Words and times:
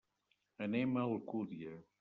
Anem 0.67 0.97
a 0.97 1.05
Alcúdia. 1.05 1.75